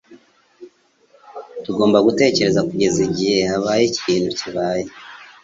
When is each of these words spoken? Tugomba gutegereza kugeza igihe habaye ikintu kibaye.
Tugomba 1.63 1.97
gutegereza 2.07 2.59
kugeza 2.69 2.99
igihe 3.07 3.39
habaye 3.49 3.83
ikintu 3.91 4.29
kibaye. 4.39 4.85